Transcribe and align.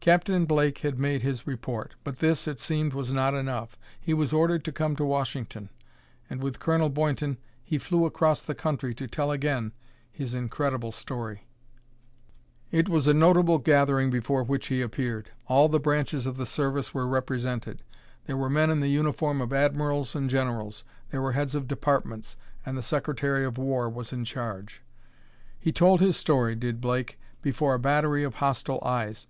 Captain 0.00 0.44
Blake 0.44 0.78
had 0.78 0.98
made 0.98 1.22
his 1.22 1.46
report, 1.46 1.94
but 2.02 2.16
this, 2.16 2.48
it 2.48 2.58
seemed, 2.58 2.92
was 2.92 3.12
not 3.12 3.32
enough. 3.32 3.78
He 4.00 4.12
was 4.12 4.32
ordered 4.32 4.64
to 4.64 4.72
come 4.72 4.96
to 4.96 5.04
Washington, 5.04 5.68
and, 6.28 6.42
with 6.42 6.58
Colonel 6.58 6.88
Boynton, 6.88 7.36
he 7.62 7.78
flew 7.78 8.06
across 8.06 8.42
the 8.42 8.56
country 8.56 8.92
to 8.96 9.06
tell 9.06 9.30
again 9.30 9.70
his 10.10 10.34
incredible 10.34 10.90
story. 10.90 11.46
It 12.72 12.88
was 12.88 13.06
a 13.06 13.14
notable 13.14 13.58
gathering 13.58 14.10
before 14.10 14.42
which 14.42 14.66
he 14.66 14.82
appeared. 14.82 15.30
All 15.46 15.68
the 15.68 15.78
branches 15.78 16.26
of 16.26 16.38
the 16.38 16.44
service 16.44 16.92
were 16.92 17.06
represented; 17.06 17.84
there 18.24 18.36
were 18.36 18.50
men 18.50 18.68
in 18.68 18.80
the 18.80 18.88
uniform 18.90 19.40
of 19.40 19.52
admirals 19.52 20.16
and 20.16 20.28
generals; 20.28 20.82
there 21.10 21.22
were 21.22 21.34
heads 21.34 21.54
of 21.54 21.68
Departments. 21.68 22.34
And 22.66 22.76
the 22.76 22.82
Secretary 22.82 23.44
of 23.44 23.58
War 23.58 23.88
was 23.88 24.12
in 24.12 24.24
charge. 24.24 24.82
He 25.56 25.70
told 25.70 26.00
his 26.00 26.16
story, 26.16 26.56
did 26.56 26.80
Blake, 26.80 27.16
before 27.42 27.74
a 27.74 27.78
battery 27.78 28.24
of 28.24 28.34
hostile 28.42 28.82
eyes. 28.84 29.24